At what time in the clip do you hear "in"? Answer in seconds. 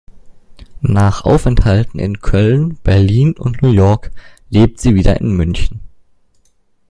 1.99-2.21, 5.21-5.29